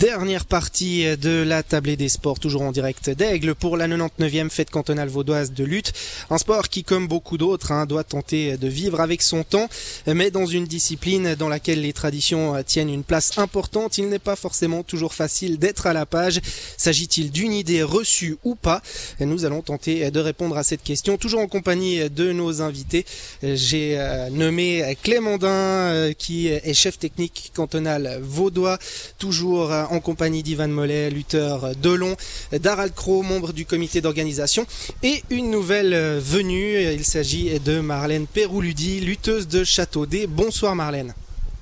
Dernière 0.00 0.46
partie 0.46 1.04
de 1.18 1.42
la 1.42 1.62
tablée 1.62 1.94
des 1.94 2.08
sports, 2.08 2.40
toujours 2.40 2.62
en 2.62 2.72
direct 2.72 3.10
d'Aigle 3.10 3.54
pour 3.54 3.76
la 3.76 3.86
99e 3.86 4.48
fête 4.48 4.70
cantonale 4.70 5.10
vaudoise 5.10 5.52
de 5.52 5.62
lutte. 5.62 5.92
Un 6.30 6.38
sport 6.38 6.70
qui, 6.70 6.84
comme 6.84 7.06
beaucoup 7.06 7.36
d'autres, 7.36 7.70
hein, 7.70 7.84
doit 7.84 8.02
tenter 8.02 8.56
de 8.56 8.66
vivre 8.66 9.02
avec 9.02 9.20
son 9.20 9.44
temps, 9.44 9.68
mais 10.06 10.30
dans 10.30 10.46
une 10.46 10.64
discipline 10.64 11.34
dans 11.34 11.50
laquelle 11.50 11.82
les 11.82 11.92
traditions 11.92 12.62
tiennent 12.62 12.88
une 12.88 13.04
place 13.04 13.36
importante, 13.36 13.98
il 13.98 14.08
n'est 14.08 14.18
pas 14.18 14.36
forcément 14.36 14.82
toujours 14.82 15.12
facile 15.12 15.58
d'être 15.58 15.86
à 15.86 15.92
la 15.92 16.06
page. 16.06 16.40
S'agit-il 16.78 17.30
d'une 17.30 17.52
idée 17.52 17.82
reçue 17.82 18.38
ou 18.42 18.54
pas? 18.54 18.80
Nous 19.20 19.44
allons 19.44 19.60
tenter 19.60 20.10
de 20.10 20.20
répondre 20.20 20.56
à 20.56 20.62
cette 20.62 20.82
question, 20.82 21.18
toujours 21.18 21.40
en 21.40 21.46
compagnie 21.46 22.08
de 22.08 22.32
nos 22.32 22.62
invités. 22.62 23.04
J'ai 23.42 23.98
euh, 23.98 24.30
nommé 24.30 24.96
Clémandin, 25.02 25.48
euh, 25.50 26.12
qui 26.14 26.48
est 26.48 26.72
chef 26.72 26.98
technique 26.98 27.52
cantonal 27.54 28.18
vaudois, 28.22 28.78
toujours 29.18 29.70
en 29.89 29.89
compagnie 29.98 30.44
d'Ivan 30.44 30.68
Mollet, 30.68 31.10
lutteur 31.10 31.74
de 31.74 31.90
long, 31.90 32.14
d'Harald 32.52 32.94
Crow, 32.94 33.22
membre 33.22 33.52
du 33.52 33.66
comité 33.66 34.00
d'organisation, 34.00 34.64
et 35.02 35.24
une 35.30 35.50
nouvelle 35.50 36.18
venue. 36.20 36.80
Il 36.80 37.04
s'agit 37.04 37.58
de 37.58 37.80
Marlène 37.80 38.28
Perouludi, 38.28 39.00
lutteuse 39.00 39.48
de 39.48 39.64
Châteaudet. 39.64 40.28
Bonsoir 40.28 40.76
Marlène. 40.76 41.14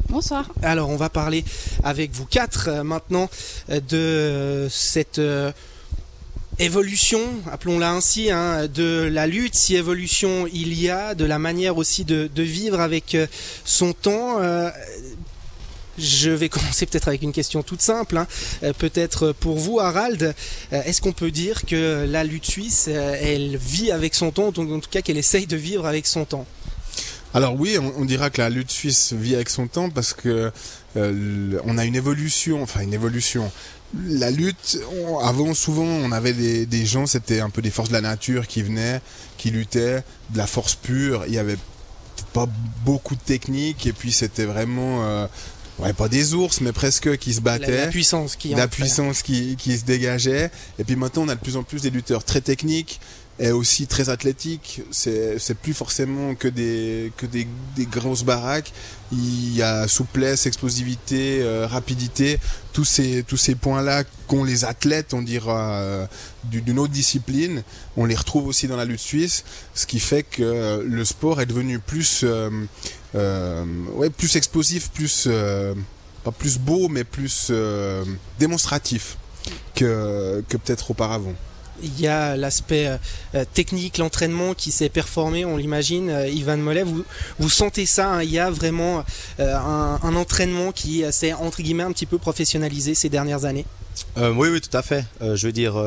Bonsoir. 0.08 0.50
Alors 0.62 0.88
on 0.88 0.96
va 0.96 1.10
parler 1.10 1.44
avec 1.84 2.12
vous 2.12 2.24
quatre 2.24 2.68
euh, 2.68 2.82
maintenant 2.82 3.28
euh, 3.68 3.78
de 3.78 4.66
cette 4.70 5.18
euh, 5.18 5.52
évolution, 6.58 7.20
appelons-la 7.52 7.92
ainsi, 7.92 8.30
hein, 8.30 8.68
de 8.68 9.06
la 9.12 9.26
lutte, 9.26 9.54
si 9.54 9.76
évolution 9.76 10.46
il 10.50 10.72
y 10.80 10.88
a, 10.88 11.14
de 11.14 11.26
la 11.26 11.38
manière 11.38 11.76
aussi 11.76 12.06
de, 12.06 12.30
vivre 12.34 12.80
avec 12.80 13.16
son 13.64 13.92
temps. 13.92 14.38
Je 15.98 16.30
vais 16.30 16.48
commencer 16.48 16.86
peut-être 16.86 17.08
avec 17.08 17.22
une 17.22 17.32
question 17.32 17.62
toute 17.62 17.82
simple. 17.82 18.16
Hein. 18.16 18.26
Euh, 18.62 18.72
peut-être 18.72 19.32
pour 19.32 19.58
vous, 19.58 19.80
Harald, 19.80 20.22
euh, 20.72 20.82
est-ce 20.84 21.02
qu'on 21.02 21.12
peut 21.12 21.32
dire 21.32 21.62
que 21.66 22.06
la 22.08 22.22
lutte 22.22 22.46
suisse, 22.46 22.86
euh, 22.88 23.16
elle 23.20 23.56
vit 23.56 23.90
avec 23.90 24.14
son 24.14 24.30
temps, 24.30 24.52
ou 24.56 24.74
en 24.74 24.80
tout 24.80 24.90
cas 24.90 25.02
qu'elle 25.02 25.18
essaye 25.18 25.46
de 25.46 25.56
vivre 25.56 25.86
avec 25.86 26.06
son 26.06 26.24
temps? 26.24 26.46
Alors 27.34 27.58
oui, 27.58 27.76
on, 27.78 28.04
dira 28.06 28.30
que 28.30 28.40
la 28.40 28.48
lutte 28.48 28.70
suisse 28.70 29.12
vit 29.12 29.34
avec 29.34 29.50
son 29.50 29.66
temps 29.66 29.90
parce 29.90 30.14
que 30.14 30.50
on 30.96 31.76
a 31.78 31.84
une 31.84 31.94
évolution, 31.94 32.62
enfin 32.62 32.80
une 32.80 32.94
évolution. 32.94 33.52
La 34.08 34.30
lutte, 34.30 34.78
avant 35.22 35.52
souvent 35.52 35.84
on 35.84 36.10
avait 36.10 36.32
des, 36.32 36.86
gens, 36.86 37.04
c'était 37.04 37.40
un 37.40 37.50
peu 37.50 37.60
des 37.60 37.70
forces 37.70 37.90
de 37.90 37.94
la 37.94 38.00
nature 38.00 38.46
qui 38.46 38.62
venaient, 38.62 39.02
qui 39.36 39.50
luttaient, 39.50 40.02
de 40.30 40.38
la 40.38 40.46
force 40.46 40.74
pure. 40.74 41.24
Il 41.28 41.34
y 41.34 41.38
avait 41.38 41.58
pas 42.32 42.48
beaucoup 42.86 43.14
de 43.14 43.20
technique 43.20 43.86
et 43.86 43.92
puis 43.92 44.10
c'était 44.10 44.46
vraiment 44.46 45.28
ouais, 45.78 45.92
pas 45.92 46.08
des 46.08 46.34
ours, 46.34 46.60
mais 46.60 46.72
presque 46.72 47.16
qui 47.18 47.34
se 47.34 47.40
battaient. 47.40 47.84
La, 47.84 47.86
puissance 47.86 48.36
qui 48.36 48.54
La 48.54 48.68
puissance 48.68 49.22
qui, 49.22 49.56
qui 49.56 49.78
se 49.78 49.84
dégageait. 49.84 50.50
Et 50.78 50.84
puis 50.84 50.96
maintenant, 50.96 51.22
on 51.22 51.28
a 51.28 51.34
de 51.34 51.40
plus 51.40 51.56
en 51.56 51.62
plus 51.62 51.82
des 51.82 51.90
lutteurs 51.90 52.24
très 52.24 52.40
techniques 52.40 53.00
et 53.40 53.52
aussi 53.52 53.86
très 53.86 54.08
athlétiques. 54.08 54.82
C'est, 54.90 55.38
c'est 55.38 55.56
plus 55.56 55.74
forcément 55.74 56.34
que 56.34 56.48
des, 56.48 57.12
que 57.16 57.26
des, 57.26 57.46
des 57.76 57.86
grosses 57.86 58.24
baraques. 58.24 58.72
Il 59.12 59.54
y 59.54 59.62
a 59.62 59.86
souplesse, 59.86 60.46
explosivité, 60.46 61.38
euh, 61.40 61.66
rapidité. 61.66 62.38
Tous 62.72 62.84
ces, 62.84 63.24
tous 63.26 63.36
ces 63.36 63.54
points-là 63.54 64.04
qu'ont 64.26 64.44
les 64.44 64.64
athlètes, 64.64 65.14
on 65.14 65.22
dira, 65.22 65.80
euh, 65.80 66.06
d'une 66.44 66.78
autre 66.78 66.92
discipline, 66.92 67.62
on 67.96 68.04
les 68.04 68.14
retrouve 68.14 68.46
aussi 68.46 68.68
dans 68.68 68.76
la 68.76 68.84
lutte 68.84 69.00
suisse. 69.00 69.44
Ce 69.74 69.86
qui 69.86 70.00
fait 70.00 70.22
que 70.22 70.82
le 70.84 71.04
sport 71.04 71.40
est 71.40 71.46
devenu 71.46 71.78
plus, 71.78 72.22
euh, 72.24 72.50
euh, 72.50 72.66
ouais, 73.14 74.10
plus 74.10 74.36
explosif, 74.36 74.90
plus 74.90 75.24
euh, 75.26 75.74
pas 76.24 76.32
plus 76.32 76.58
beau, 76.58 76.88
mais 76.88 77.04
plus 77.04 77.48
euh, 77.50 78.04
démonstratif 78.38 79.16
que, 79.74 80.42
que 80.48 80.56
peut-être 80.56 80.90
auparavant. 80.90 81.34
Il 81.80 82.00
y 82.00 82.08
a 82.08 82.36
l'aspect 82.36 82.90
technique, 83.54 83.98
l'entraînement 83.98 84.52
qui 84.52 84.72
s'est 84.72 84.88
performé, 84.88 85.44
on 85.44 85.56
l'imagine. 85.56 86.10
Ivan 86.28 86.56
Mollet, 86.56 86.82
vous, 86.82 87.04
vous 87.38 87.48
sentez 87.48 87.86
ça 87.86 88.14
hein, 88.14 88.22
Il 88.24 88.30
y 88.30 88.40
a 88.40 88.50
vraiment 88.50 89.04
un, 89.38 90.00
un, 90.02 90.16
entraînement 90.16 90.72
qui 90.72 91.04
s'est 91.12 91.32
entre 91.34 91.62
guillemets 91.62 91.84
un 91.84 91.92
petit 91.92 92.04
peu 92.04 92.18
professionnalisé 92.18 92.96
ces 92.96 93.08
dernières 93.08 93.44
années? 93.44 93.64
oui, 94.16 94.48
oui, 94.48 94.60
tout 94.60 94.76
à 94.76 94.82
fait. 94.82 95.04
je 95.20 95.46
veux 95.46 95.52
dire, 95.52 95.80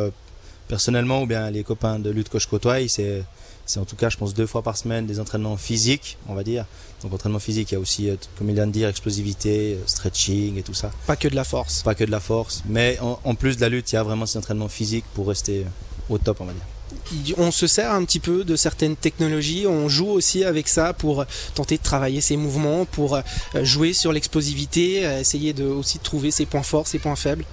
personnellement, 0.71 1.23
ou 1.23 1.25
bien 1.25 1.51
les 1.51 1.63
copains 1.65 1.99
de 1.99 2.09
lutte 2.09 2.29
que 2.29 2.39
je 2.39 2.47
côtoie, 2.47 2.87
c'est 2.87 3.23
c'est 3.65 3.79
en 3.79 3.85
tout 3.85 3.97
cas, 3.97 4.09
je 4.09 4.17
pense, 4.17 4.33
deux 4.33 4.47
fois 4.47 4.63
par 4.63 4.75
semaine 4.75 5.05
des 5.05 5.19
entraînements 5.19 5.57
physiques, 5.57 6.17
on 6.27 6.33
va 6.33 6.43
dire. 6.43 6.65
Donc 7.03 7.13
entraînement 7.13 7.39
physique, 7.39 7.71
il 7.71 7.75
y 7.75 7.77
a 7.77 7.79
aussi, 7.79 8.09
euh, 8.09 8.15
comme 8.37 8.49
il 8.49 8.55
vient 8.55 8.67
de 8.67 8.71
dire, 8.71 8.87
explosivité, 8.89 9.75
euh, 9.75 9.83
stretching 9.85 10.57
et 10.57 10.63
tout 10.63 10.73
ça. 10.73 10.91
Pas 11.07 11.15
que 11.15 11.27
de 11.27 11.35
la 11.35 11.43
force. 11.43 11.83
Pas 11.83 11.93
que 11.93 12.05
de 12.05 12.11
la 12.11 12.19
force, 12.19 12.63
mais 12.67 12.97
en, 13.01 13.35
plus 13.35 13.57
de 13.57 13.61
la 13.61 13.69
lutte, 13.69 13.91
il 13.91 13.95
y 13.95 13.97
a 13.97 14.03
vraiment 14.03 14.25
ces 14.25 14.37
entraînements 14.39 14.69
physiques 14.69 15.05
pour 15.13 15.27
rester 15.27 15.65
au 16.09 16.17
top, 16.17 16.37
on 16.39 16.45
va 16.45 16.53
dire. 16.53 17.35
On 17.37 17.51
se 17.51 17.67
sert 17.67 17.91
un 17.91 18.03
petit 18.05 18.19
peu 18.19 18.43
de 18.43 18.55
certaines 18.55 18.95
technologies, 18.95 19.67
on 19.67 19.89
joue 19.89 20.09
aussi 20.09 20.43
avec 20.43 20.67
ça 20.67 20.93
pour 20.93 21.25
tenter 21.53 21.77
de 21.77 21.83
travailler 21.83 22.21
ses 22.21 22.37
mouvements, 22.37 22.85
pour 22.85 23.15
euh, 23.15 23.21
jouer 23.61 23.93
sur 23.93 24.11
l'explosivité, 24.13 25.01
essayer 25.19 25.53
de 25.53 25.65
aussi 25.65 25.97
de 25.97 26.03
trouver 26.03 26.31
ses 26.31 26.45
points 26.45 26.63
forts, 26.63 26.87
ses 26.87 26.99
points 26.99 27.17
faibles. 27.17 27.45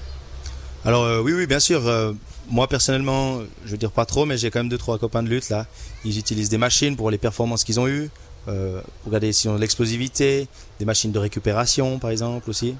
Alors 0.84 1.22
oui, 1.24 1.32
oui, 1.32 1.46
bien 1.46 1.60
sûr 1.60 1.82
moi 2.48 2.68
personnellement, 2.68 3.40
je 3.64 3.70
veux 3.70 3.76
dire 3.76 3.90
pas 3.90 4.06
trop, 4.06 4.24
mais 4.26 4.36
j'ai 4.36 4.50
quand 4.50 4.60
même 4.60 4.68
deux 4.68 4.78
trois 4.78 4.98
copains 4.98 5.22
de 5.22 5.28
lutte 5.28 5.48
là. 5.48 5.66
Ils 6.04 6.18
utilisent 6.18 6.48
des 6.48 6.58
machines 6.58 6.96
pour 6.96 7.10
les 7.10 7.18
performances 7.18 7.64
qu'ils 7.64 7.80
ont 7.80 7.88
eues, 7.88 8.10
euh, 8.48 8.80
pour 9.02 9.06
regarder 9.06 9.32
si 9.32 9.48
on 9.48 9.56
a 9.56 9.58
l'explosivité, 9.58 10.48
des 10.78 10.84
machines 10.84 11.12
de 11.12 11.18
récupération 11.18 11.98
par 11.98 12.10
exemple 12.10 12.48
aussi, 12.50 12.74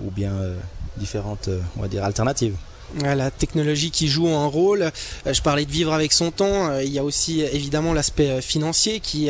ou 0.00 0.10
bien 0.10 0.32
euh, 0.32 0.56
différentes, 0.96 1.48
euh, 1.48 1.60
on 1.76 1.82
va 1.82 1.88
dire 1.88 2.04
alternatives 2.04 2.56
la 2.98 3.30
technologie 3.30 3.90
qui 3.90 4.08
joue 4.08 4.28
un 4.28 4.46
rôle. 4.46 4.90
Euh, 5.26 5.32
je 5.32 5.42
parlais 5.42 5.64
de 5.64 5.70
vivre 5.70 5.92
avec 5.92 6.12
son 6.12 6.30
temps. 6.30 6.70
Euh, 6.70 6.82
il 6.82 6.92
y 6.92 6.98
a 6.98 7.04
aussi 7.04 7.40
évidemment 7.40 7.92
l'aspect 7.92 8.30
euh, 8.30 8.40
financier 8.40 9.00
qui 9.00 9.28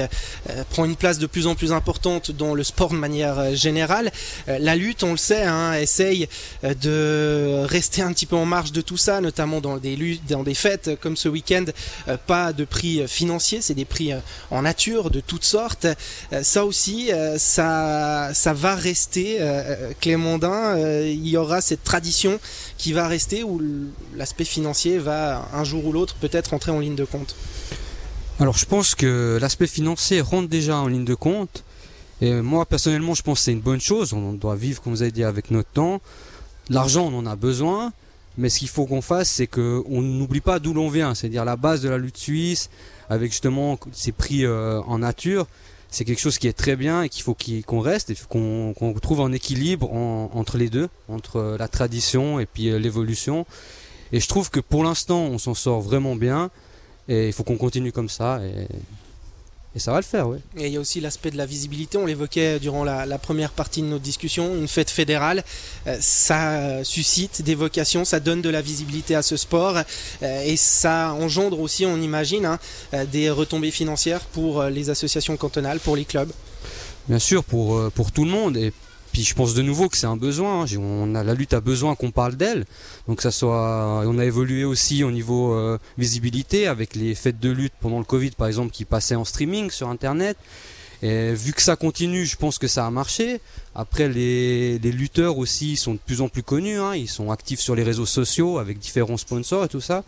prend 0.71 0.84
une 0.84 0.97
place 0.97 1.19
de 1.19 1.26
plus 1.26 1.47
en 1.47 1.54
plus 1.54 1.72
importante 1.72 2.31
dans 2.31 2.54
le 2.54 2.65
sport 2.65 2.91
de 2.91 2.97
manière 2.97 3.54
générale. 3.54 4.10
La 4.47 4.76
lutte, 4.76 5.03
on 5.03 5.12
le 5.12 5.16
sait, 5.16 5.43
hein, 5.43 5.75
essaye 5.75 6.28
de 6.62 7.65
rester 7.65 8.03
un 8.03 8.12
petit 8.12 8.26
peu 8.26 8.37
en 8.37 8.47
marge 8.47 8.72
de 8.72 8.81
tout 8.81 8.97
ça, 8.97 9.21
notamment 9.21 9.60
dans 9.60 9.77
des 9.78 9.97
luttes, 9.97 10.22
dans 10.28 10.42
des 10.42 10.54
fêtes 10.54 10.98
comme 11.00 11.16
ce 11.16 11.28
week-end. 11.28 11.65
Pas 12.27 12.53
de 12.53 12.65
prix 12.65 13.06
financiers, 13.06 13.60
c'est 13.60 13.75
des 13.75 13.84
prix 13.84 14.12
en 14.50 14.62
nature 14.62 15.10
de 15.10 15.21
toutes 15.21 15.44
sortes. 15.44 15.87
Ça 16.42 16.65
aussi, 16.65 17.10
ça, 17.37 18.31
ça 18.32 18.53
va 18.53 18.75
rester. 18.75 19.38
Clémandin, 20.00 20.77
il 21.04 21.27
y 21.27 21.37
aura 21.37 21.60
cette 21.60 21.84
tradition 21.84 22.38
qui 22.78 22.92
va 22.92 23.09
rester 23.09 23.44
l'aspect 24.16 24.44
financier 24.44 24.99
va 24.99 25.49
un 25.53 25.65
jour 25.65 25.84
ou 25.87 25.93
l'autre 25.93 26.15
peut-être 26.21 26.55
entrer 26.55 26.72
en 26.72 26.78
ligne 26.78 26.94
de 26.94 27.05
compte 27.05 27.34
Alors 28.38 28.56
je 28.56 28.66
pense 28.66 28.94
que 28.94 29.38
l'aspect 29.41 29.66
financier 29.66 30.21
rentre 30.21 30.49
déjà 30.49 30.77
en 30.77 30.88
ligne 30.88 31.05
de 31.05 31.15
compte. 31.15 31.65
Et 32.21 32.33
moi 32.34 32.66
personnellement 32.66 33.15
je 33.15 33.22
pense 33.22 33.39
que 33.39 33.44
c'est 33.44 33.53
une 33.53 33.60
bonne 33.60 33.81
chose. 33.81 34.12
On 34.12 34.33
doit 34.33 34.56
vivre 34.56 34.83
comme 34.83 34.93
vous 34.93 35.03
avez 35.03 35.12
dit 35.12 35.25
avec 35.25 35.50
notre 35.50 35.71
temps. 35.71 36.00
L'argent 36.69 37.10
on 37.12 37.19
en 37.19 37.27
a 37.27 37.37
besoin. 37.37 37.93
Mais 38.39 38.49
ce 38.49 38.60
qu'il 38.60 38.69
faut 38.69 38.87
qu'on 38.87 39.03
fasse, 39.03 39.28
c'est 39.28 39.49
qu'on 39.49 40.00
n'oublie 40.00 40.41
pas 40.41 40.60
d'où 40.60 40.72
l'on 40.72 40.89
vient, 40.89 41.15
c'est-à-dire 41.15 41.44
la 41.44 41.56
base 41.56 41.83
de 41.83 41.89
la 41.89 41.99
lutte 41.99 42.16
suisse, 42.16 42.71
avec 43.10 43.33
justement 43.33 43.78
ces 43.93 44.12
prix 44.12 44.44
euh, 44.44 44.81
en 44.83 45.00
nature 45.00 45.47
c'est 45.91 46.05
quelque 46.05 46.21
chose 46.21 46.39
qui 46.39 46.47
est 46.47 46.53
très 46.53 46.77
bien 46.77 47.03
et 47.03 47.09
qu'il 47.09 47.23
faut 47.23 47.37
qu'on 47.67 47.81
reste 47.81 48.11
et 48.11 48.17
qu'on 48.28 48.75
trouve 49.03 49.21
un 49.21 49.33
équilibre 49.33 49.93
entre 49.93 50.56
les 50.56 50.71
deux, 50.71 50.89
entre 51.09 51.56
la 51.59 51.69
tradition 51.69 52.39
et 52.39 52.47
puis 52.47 52.69
euh, 52.69 52.78
l'évolution. 52.78 53.47
Et 54.12 54.21
je 54.21 54.28
trouve 54.28 54.51
que 54.51 54.61
pour 54.61 54.84
l'instant, 54.84 55.21
on 55.21 55.39
s'en 55.39 55.55
sort 55.55 55.81
vraiment 55.81 56.17
bien 56.17 56.51
et 57.09 57.28
il 57.28 57.33
faut 57.33 57.45
qu'on 57.45 57.56
continue 57.56 57.93
comme 57.93 58.09
ça. 58.09 58.41
Et 59.75 59.78
ça 59.78 59.92
va 59.92 59.98
le 59.98 60.04
faire, 60.04 60.28
oui. 60.28 60.38
Et 60.56 60.66
il 60.66 60.72
y 60.72 60.76
a 60.76 60.81
aussi 60.81 61.00
l'aspect 61.00 61.31
de 61.31 61.36
la 61.36 61.47
visibilité, 61.47 61.97
on 61.97 62.06
l'évoquait 62.06 62.58
durant 62.58 62.82
la, 62.82 63.19
première 63.19 63.53
partie 63.53 63.82
de 63.82 63.86
notre 63.86 64.03
discussion, 64.03 64.56
une 64.56 64.66
fête 64.66 64.91
fédérale, 64.91 65.45
euh, 65.86 65.97
ça 66.00 66.83
suscite 66.83 67.42
des 67.42 67.54
vocations, 67.54 68.04
ça 68.04 68.18
donne 68.18 68.42
de 68.42 68.48
la 68.48 68.62
visibilité 68.62 69.15
à 69.15 69.22
ce 69.22 69.36
sport 69.36 69.77
euh, 70.22 70.42
et 70.45 70.56
ça 70.56 71.12
engendre 71.12 71.60
aussi, 71.60 71.86
on 71.86 72.00
imagine, 72.00 72.47
hein, 72.47 72.59
euh, 72.95 73.04
des 73.04 73.30
retombées 73.30 73.71
financières 73.71 74.22
pour 74.22 74.65
les 74.65 74.91
associations 74.91 75.36
cantonales, 75.36 75.78
pour 75.78 75.95
les 75.95 76.04
clubs. 76.04 76.33
Bien 77.09 77.21
sûr, 77.21 77.45
pour, 77.45 77.91
pour 77.92 78.10
tout 78.10 78.24
le 78.24 78.30
monde 78.30 78.56
et 78.56 78.72
puis 79.12 79.22
je 79.22 79.34
pense 79.34 79.54
de 79.54 79.62
nouveau 79.62 79.89
que 79.89 79.97
c'est 79.97 80.07
un 80.07 80.16
besoin. 80.16 80.62
Hein. 80.62 80.77
On 80.78 81.15
a 81.15 81.24
la 81.24 81.34
lutte 81.34 81.54
a 81.54 81.60
besoin 81.60 81.95
qu'on 81.95 82.10
parle 82.10 82.36
d'elle. 82.36 82.65
Donc 83.09 83.22
ça 83.22 83.30
soit, 83.30 84.03
on 84.07 84.18
a 84.18 84.24
évolué 84.24 84.65
aussi 84.65 85.03
au 85.04 85.10
niveau 85.10 85.54
euh, 85.54 85.78
visibilité 85.98 86.66
avec 86.66 86.95
les 86.95 87.15
fêtes 87.15 87.41
de 87.41 87.51
lutte 87.51 87.72
pendant 87.80 87.98
le 87.98 88.04
Covid 88.04 88.30
par 88.30 88.47
exemple 88.47 88.71
qui 88.72 88.84
passaient 88.84 89.16
en 89.16 89.24
streaming 89.24 89.71
sur 89.71 89.89
Internet. 89.89 90.36
Et 91.03 91.33
vu 91.33 91.53
que 91.53 91.62
ça 91.62 91.77
continue, 91.77 92.27
je 92.27 92.36
pense 92.36 92.59
que 92.59 92.68
ça 92.68 92.86
a 92.86 92.91
marché. 92.91 93.41
Après, 93.74 94.09
les, 94.09 94.78
lutteurs 94.78 95.39
aussi 95.39 95.77
sont 95.77 95.95
de 95.95 95.98
plus 95.98 96.21
en 96.21 96.28
plus 96.28 96.42
connus. 96.42 96.78
Hein. 96.78 96.95
Ils 96.95 97.09
sont 97.09 97.30
actifs 97.30 97.60
sur 97.60 97.74
les 97.74 97.83
réseaux 97.83 98.07
sociaux 98.07 98.59
avec 98.59 98.78
différents 98.78 99.16
sponsors 99.16 99.65
et 99.65 99.68
tout 99.68 99.80
ça. 99.80 100.04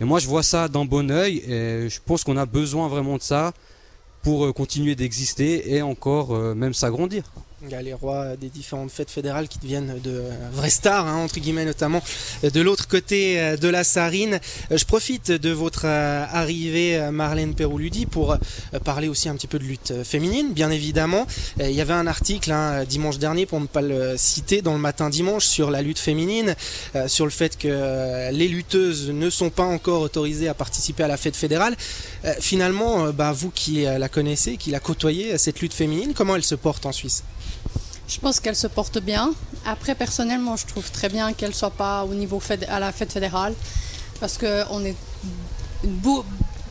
Et 0.00 0.04
moi, 0.04 0.18
je 0.18 0.26
vois 0.26 0.42
ça 0.42 0.68
d'un 0.68 0.86
bon 0.86 1.10
oeil. 1.10 1.42
Et 1.46 1.88
je 1.90 2.00
pense 2.04 2.24
qu'on 2.24 2.38
a 2.38 2.46
besoin 2.46 2.88
vraiment 2.88 3.18
de 3.18 3.22
ça 3.22 3.52
pour 4.22 4.46
euh, 4.46 4.52
continuer 4.52 4.94
d'exister 4.94 5.74
et 5.74 5.82
encore 5.82 6.34
euh, 6.34 6.54
même 6.54 6.72
s'agrandir. 6.72 7.24
Il 7.62 7.68
y 7.68 7.74
a 7.74 7.82
les 7.82 7.92
rois 7.92 8.36
des 8.36 8.48
différentes 8.48 8.90
fêtes 8.90 9.10
fédérales 9.10 9.46
qui 9.46 9.58
deviennent 9.58 10.00
de 10.02 10.22
vraies 10.50 10.70
stars, 10.70 11.06
hein, 11.06 11.16
entre 11.16 11.40
guillemets 11.40 11.66
notamment, 11.66 12.02
de 12.42 12.60
l'autre 12.62 12.88
côté 12.88 13.56
de 13.58 13.68
la 13.68 13.84
Sarine. 13.84 14.40
Je 14.70 14.82
profite 14.86 15.30
de 15.30 15.50
votre 15.50 15.84
arrivée, 15.84 17.10
Marlène 17.12 17.54
Perouludi, 17.54 18.06
pour 18.06 18.38
parler 18.82 19.08
aussi 19.08 19.28
un 19.28 19.34
petit 19.34 19.46
peu 19.46 19.58
de 19.58 19.64
lutte 19.64 19.92
féminine, 20.04 20.54
bien 20.54 20.70
évidemment. 20.70 21.26
Il 21.58 21.72
y 21.72 21.82
avait 21.82 21.92
un 21.92 22.06
article 22.06 22.50
hein, 22.50 22.84
dimanche 22.84 23.18
dernier, 23.18 23.44
pour 23.44 23.60
ne 23.60 23.66
pas 23.66 23.82
le 23.82 24.14
citer, 24.16 24.62
dans 24.62 24.72
le 24.72 24.78
matin 24.78 25.10
dimanche, 25.10 25.44
sur 25.44 25.70
la 25.70 25.82
lutte 25.82 25.98
féminine, 25.98 26.56
sur 27.08 27.26
le 27.26 27.30
fait 27.30 27.58
que 27.58 28.30
les 28.32 28.48
lutteuses 28.48 29.10
ne 29.10 29.28
sont 29.28 29.50
pas 29.50 29.64
encore 29.64 30.00
autorisées 30.00 30.48
à 30.48 30.54
participer 30.54 31.02
à 31.02 31.08
la 31.08 31.18
fête 31.18 31.36
fédérale. 31.36 31.76
Finalement, 32.40 33.10
bah, 33.12 33.32
vous 33.32 33.50
qui 33.50 33.82
la 33.82 34.08
connaissez, 34.08 34.56
qui 34.56 34.70
la 34.70 34.80
côtoyez, 34.80 35.36
cette 35.36 35.60
lutte 35.60 35.74
féminine, 35.74 36.14
comment 36.14 36.36
elle 36.36 36.44
se 36.44 36.54
porte 36.54 36.86
en 36.86 36.92
Suisse? 36.92 37.22
Je 38.10 38.18
pense 38.18 38.40
qu'elle 38.40 38.56
se 38.56 38.66
porte 38.66 38.98
bien. 38.98 39.32
Après, 39.64 39.94
personnellement, 39.94 40.56
je 40.56 40.66
trouve 40.66 40.90
très 40.90 41.08
bien 41.08 41.32
qu'elle 41.32 41.54
soit 41.54 41.70
pas 41.70 42.04
au 42.04 42.12
niveau 42.14 42.42
à 42.68 42.80
la 42.80 42.90
fête 42.90 43.12
fédérale, 43.12 43.54
parce 44.18 44.36
qu'on 44.36 44.84
est 44.84 44.96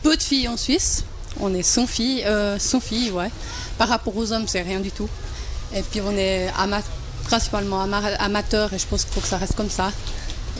peu 0.02 0.16
de 0.16 0.22
filles 0.22 0.48
en 0.48 0.56
Suisse. 0.56 1.04
On 1.40 1.54
est 1.54 1.62
100 1.62 1.86
filles, 1.86 2.24
euh, 2.26 2.58
filles, 2.58 3.10
ouais. 3.12 3.30
Par 3.78 3.88
rapport 3.88 4.14
aux 4.16 4.32
hommes, 4.32 4.46
c'est 4.46 4.60
rien 4.60 4.80
du 4.80 4.90
tout. 4.90 5.08
Et 5.74 5.82
puis 5.82 6.00
on 6.02 6.14
est 6.16 6.50
principalement 7.24 7.80
amateurs, 7.80 8.72
et 8.74 8.78
je 8.78 8.86
pense 8.86 9.04
qu'il 9.04 9.14
faut 9.14 9.20
que 9.20 9.28
ça 9.28 9.38
reste 9.38 9.54
comme 9.54 9.70
ça. 9.70 9.92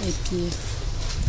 Et 0.07 0.13
puis 0.25 0.45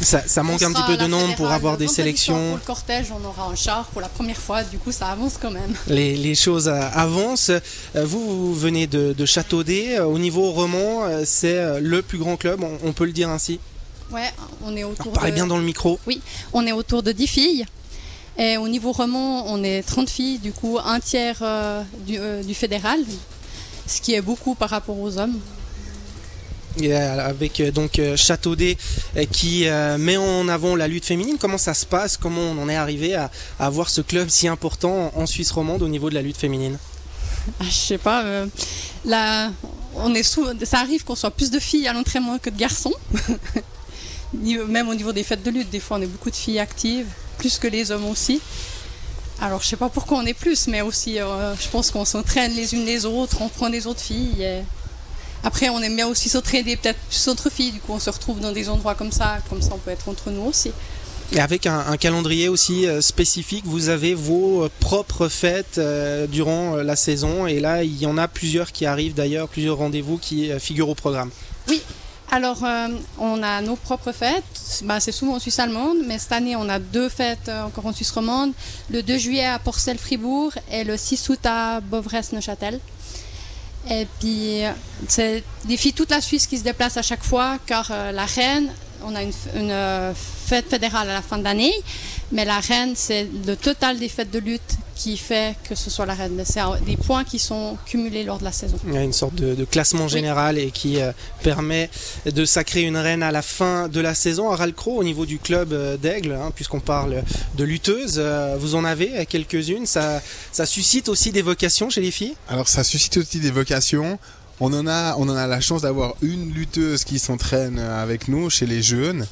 ça, 0.02 0.44
manque 0.44 0.62
un 0.64 0.72
petit 0.72 0.84
peu 0.84 0.98
de 0.98 1.08
nombre 1.08 1.36
pour 1.36 1.52
avoir 1.52 1.78
des 1.78 1.88
sélections. 1.88 2.50
Pour 2.50 2.58
le 2.58 2.66
cortège, 2.66 3.08
on 3.12 3.26
aura 3.26 3.46
un 3.52 3.56
char 3.56 3.86
pour 3.88 4.02
la 4.02 4.10
première 4.10 4.38
fois, 4.38 4.64
du 4.64 4.78
coup 4.78 4.92
ça 4.92 5.08
avance 5.08 5.38
quand 5.42 5.52
même. 5.52 5.74
Les, 5.88 6.36
choses 6.36 6.68
euh, 6.68 6.90
avancent. 6.94 7.50
Euh, 7.50 8.06
vous, 8.06 8.20
vous 8.20 8.54
venez 8.56 8.88
de, 8.88 9.14
de 9.14 9.26
Châteaudet. 9.26 10.00
Euh, 10.00 10.06
au 10.06 10.18
niveau 10.18 10.52
roman, 10.52 11.04
c'est 11.26 11.80
le 11.80 12.02
plus 12.02 12.18
grand 12.18 12.38
club, 12.38 12.64
on, 12.84 12.94
peut 12.94 13.06
le 13.06 13.12
dire 13.12 13.30
ainsi 13.30 13.60
Ouais, 14.12 14.32
on 14.64 14.76
est 14.76 14.84
autour 14.84 15.14
parlez 15.14 15.32
bien 15.32 15.48
dans 15.48 15.58
le 15.58 15.64
micro. 15.64 16.00
Oui, 16.08 16.22
on 16.54 16.66
est 16.66 16.72
autour 16.72 17.04
de 17.04 17.12
10 17.12 17.28
filles. 17.28 17.66
Et 18.38 18.58
au 18.58 18.68
niveau 18.68 18.92
roman, 18.92 19.46
on 19.48 19.64
est 19.64 19.84
30 19.84 20.10
filles, 20.10 20.40
du 20.40 20.52
coup 20.52 20.80
un 20.84 21.00
tiers 21.00 21.44
du, 22.06 22.18
du 22.46 22.54
fédéral, 22.54 23.00
ce 23.88 24.02
qui 24.02 24.14
est 24.14 24.22
beaucoup 24.22 24.56
par 24.56 24.70
rapport 24.70 25.00
aux 25.00 25.18
hommes 25.18 25.40
avec 26.80 27.60
euh, 27.60 27.72
donc 27.72 28.00
euh, 28.00 28.16
Châteaudet 28.16 28.78
euh, 29.18 29.26
qui 29.26 29.66
met 30.00 30.18
en 30.18 30.48
avant 30.48 30.76
la 30.76 30.88
lutte 30.88 31.06
féminine. 31.06 31.38
Comment 31.40 31.58
ça 31.58 31.74
se 31.74 31.86
passe? 31.86 32.18
Comment 32.18 32.42
on 32.42 32.62
en 32.62 32.70
est 32.70 32.76
arrivé 32.76 33.16
à, 33.16 33.30
avoir 33.60 33.90
ce 33.90 34.02
club 34.02 34.30
si 34.30 34.48
important 34.48 35.12
en 35.16 35.26
Suisse 35.26 35.52
romande 35.52 35.82
au 35.82 35.88
niveau 35.88 36.10
de 36.10 36.16
la 36.16 36.22
lutte 36.22 36.38
féminine? 36.38 36.78
Ah, 37.60 37.64
Je 37.66 37.72
sais 37.72 37.98
pas. 37.98 38.24
là, 39.06 39.52
on 39.96 40.14
est 40.14 40.24
ça 40.24 40.80
arrive 40.80 41.04
qu'on 41.04 41.16
soit 41.16 41.32
plus 41.32 41.52
de 41.52 41.60
filles 41.60 41.88
à 41.88 41.94
l'entraînement 41.94 42.38
que 42.38 42.50
de 42.50 42.58
garçons. 42.58 42.94
Même 44.34 44.88
au 44.88 44.96
niveau 44.96 45.12
des 45.12 45.24
fêtes 45.24 45.44
de 45.44 45.52
lutte, 45.52 45.70
des 45.70 45.82
fois 45.82 45.98
on 45.98 46.02
est 46.02 46.08
beaucoup 46.08 46.30
de 46.30 46.36
filles 46.36 46.60
actives, 46.60 47.08
plus 47.38 47.58
que 47.58 47.68
les 47.68 47.92
hommes 47.92 48.06
aussi. 48.06 48.40
Alors 49.42 49.62
je 49.62 49.68
sais 49.68 49.76
pas 49.76 49.90
pourquoi 49.90 50.20
on 50.20 50.26
est 50.26 50.34
plus, 50.34 50.68
mais 50.68 50.82
aussi 50.82 51.16
je 51.16 51.70
pense 51.70 51.92
qu'on 51.92 52.06
s'entraîne 52.06 52.54
les 52.54 52.74
unes 52.74 52.86
les 52.86 53.06
autres, 53.06 53.42
on 53.42 53.50
prend 53.50 53.70
des 53.70 53.88
autres 53.88 54.00
filles. 54.02 54.64
Après, 55.44 55.70
on 55.70 55.80
aime 55.82 55.96
bien 55.96 56.08
aussi 56.08 56.30
s'entraider 56.30 56.76
peut-être 56.76 57.00
plus 57.10 57.28
entre 57.28 57.50
filles, 57.50 57.72
du 57.72 57.80
coup 57.80 57.94
on 57.94 58.00
se 58.00 58.10
retrouve 58.10 58.40
dans 58.40 58.52
des 58.52 58.70
endroits 58.70 58.96
comme 58.96 59.12
ça, 59.12 59.40
comme 59.50 59.62
ça 59.62 59.72
on 59.74 59.78
peut 59.78 59.92
être 59.92 60.08
entre 60.10 60.30
nous 60.30 60.44
aussi. 60.44 60.72
Et 61.34 61.40
avec 61.40 61.66
un, 61.66 61.96
calendrier 61.96 62.50
aussi 62.50 62.86
euh, 62.86 63.00
spécifique, 63.00 63.64
vous 63.66 63.88
avez 63.88 64.14
vos 64.14 64.66
euh, 64.66 64.70
propres 64.82 65.30
fêtes 65.30 65.78
euh, 65.78 66.28
durant 66.28 66.76
la 66.76 66.98
saison 66.98 67.48
et 67.48 67.62
là 67.62 67.84
il 67.86 67.98
y 67.98 68.06
en 68.06 68.18
a 68.18 68.28
plusieurs 68.28 68.74
qui 68.74 68.86
arrivent 68.86 69.14
d'ailleurs, 69.14 69.48
plusieurs 69.48 69.78
rendez-vous 69.78 70.18
qui 70.18 70.52
figurent 70.60 70.90
au 70.90 70.96
programme. 70.96 71.30
Oui, 71.70 71.82
alors, 72.32 72.64
on 73.20 73.44
a 73.44 73.62
nos 73.62 73.76
propres 73.76 74.14
fêtes. 74.14 74.82
Bah, 74.84 75.02
c'est 75.02 75.12
souvent 75.12 75.36
en 75.36 75.40
Suisse 75.40 75.60
allemande, 75.60 75.98
mais 76.08 76.18
cette 76.18 76.32
année, 76.32 76.56
on 76.56 76.70
a 76.70 76.80
deux 76.80 77.10
fêtes 77.10 77.50
encore 77.50 77.86
en 77.86 77.94
Suisse 77.94 78.12
romande. 78.12 78.54
Le 78.90 79.04
2 79.04 79.18
juillet 79.18 79.46
à 79.46 79.60
Porcel-Fribourg 79.60 80.54
et 80.72 80.86
le 80.86 80.96
6 80.96 81.28
août 81.28 81.40
à 81.44 81.82
Bovresse-Neuchâtel. 81.82 82.80
Et 83.90 84.08
puis, 84.20 84.62
c'est 85.08 85.44
des 85.66 85.78
toute 85.92 86.12
la 86.12 86.22
Suisse 86.22 86.48
qui 86.48 86.58
se 86.58 86.64
déplacent 86.64 86.98
à 86.98 87.02
chaque 87.02 87.24
fois, 87.24 87.58
car 87.66 87.90
euh, 87.92 88.12
la 88.12 88.26
reine, 88.26 88.72
on 89.04 89.16
a 89.16 89.24
une, 89.24 89.32
euh, 89.56 90.14
fête 90.14 90.70
fédérale 90.70 91.10
à 91.10 91.14
la 91.14 91.22
fin 91.22 91.38
de 91.38 91.44
l'année, 91.44 91.74
mais 92.32 92.46
la 92.46 92.60
reine, 92.60 92.94
c'est 92.96 93.28
le 93.46 93.56
total 93.56 94.00
des 94.00 94.10
fêtes 94.10 94.32
de 94.32 94.40
lutte 94.40 94.78
qui 94.96 95.18
fait 95.18 95.56
que 95.68 95.76
ce 95.76 95.90
soit 95.90 96.06
la 96.06 96.14
reine. 96.14 96.42
C'est 96.46 96.62
des 96.86 96.98
points 96.98 97.24
qui 97.24 97.40
sont 97.40 97.78
cumulés 97.86 98.24
lors 98.24 98.40
de 98.40 98.44
la 98.44 98.52
saison. 98.52 98.78
Il 98.88 98.94
y 98.94 98.98
a 98.98 99.04
une 99.04 99.14
sorte 99.14 99.36
de, 99.36 99.66
classement 99.66 100.08
général 100.08 100.58
et 100.58 100.72
qui 100.72 101.02
euh, 101.02 101.12
permet 101.44 101.90
de 102.26 102.46
sacrer 102.46 102.82
une 102.82 102.98
reine 102.98 103.24
à 103.24 103.32
la 103.32 103.42
fin 103.42 103.88
de 103.88 104.00
la 104.00 104.14
saison. 104.14 104.52
À 104.52 104.56
Ralcro, 104.56 104.98
au 104.98 105.04
niveau 105.04 105.26
du 105.26 105.40
club 105.40 105.74
d'Aigle, 106.00 106.34
hein, 106.34 106.52
puisqu'on 106.54 106.80
parle 106.80 107.24
de 107.58 107.64
lutteuses, 107.64 108.20
vous 108.60 108.76
en 108.76 108.84
avez 108.84 109.26
quelques-unes. 109.26 109.86
Ça, 109.86 110.22
ça 110.52 110.66
suscite 110.66 111.10
aussi 111.10 111.32
des 111.32 111.42
vocations 111.42 111.90
chez 111.90 112.02
les 112.02 112.12
filles? 112.12 112.36
Alors 112.48 112.68
ça 112.68 112.84
suscite 112.84 113.18
aussi 113.18 113.40
des 113.40 113.52
vocations. 113.52 114.20
On 114.60 114.74
en 114.74 114.86
a, 114.88 115.16
on 115.18 115.28
en 115.28 115.36
a 115.36 115.48
la 115.48 115.60
chance 115.60 115.82
d'avoir 115.82 116.14
une 116.22 116.54
lutteuse 116.54 117.04
qui 117.04 117.18
s'entraîne 117.18 117.80
avec 117.80 118.28
nous 118.28 118.50
chez 118.50 118.68
les 118.68 118.82
jeunes. 118.82 119.26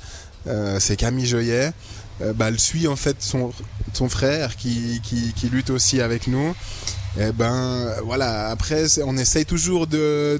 Euh, 0.47 0.77
c'est 0.79 0.95
Camille 0.95 1.27
Joyet. 1.27 1.71
Euh, 2.21 2.33
bah, 2.33 2.50
elle 2.50 2.60
suit 2.60 2.88
en 2.88 2.95
fait 2.95 3.18
son, 3.21 3.51
frère 4.10 4.56
qui, 4.56 5.01
lutte 5.51 5.69
aussi 5.69 6.01
avec 6.01 6.27
nous. 6.27 6.56
Et 7.19 7.31
ben 7.31 7.95
voilà, 8.06 8.50
après 8.50 8.86
on 9.04 9.18
essaye 9.18 9.44
toujours 9.44 9.88
de, 9.88 10.39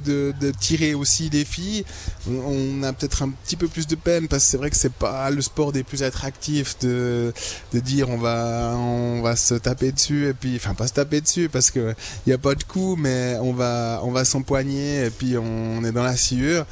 tirer 0.60 0.94
aussi 0.94 1.30
des 1.30 1.44
filles. 1.44 1.84
On, 2.30 2.84
a 2.84 2.94
peut-être 2.94 3.24
un 3.24 3.30
petit 3.30 3.56
peu 3.56 3.68
plus 3.68 3.88
de 3.88 3.96
peine 3.96 4.28
parce 4.28 4.44
que 4.44 4.50
c'est 4.52 4.58
vrai 4.58 4.70
que 4.70 4.76
c'est 4.76 4.94
pas 4.94 5.30
le 5.31 5.42
sport 5.42 5.72
des 5.72 5.84
plus 5.84 6.04
attractifs 6.04 6.78
de, 6.80 7.34
de 7.74 7.80
dire 7.80 8.10
on 8.10 8.18
va 8.18 8.76
on 8.78 9.22
va 9.22 9.36
se 9.36 9.56
taper 9.56 9.92
dessus 9.92 10.28
et 10.28 10.34
puis 10.34 10.58
enfin 10.58 10.76
pas 10.76 10.88
se 10.88 10.94
taper 10.94 11.22
dessus 11.22 11.50
parce 11.50 11.72
que 11.72 11.96
il 12.28 12.30
y 12.30 12.34
a 12.34 12.38
pas 12.38 12.54
de 12.54 12.64
coup 12.64 12.96
mais 12.96 13.36
on 13.42 13.52
va 13.52 14.02
on 14.04 14.12
va 14.12 14.24
s'empoigner 14.24 15.06
et 15.06 15.10
puis 15.10 15.38
on 15.38 15.84
est 15.84 15.92
dans 15.92 16.04
la 16.04 16.16
sciure. 16.16 16.66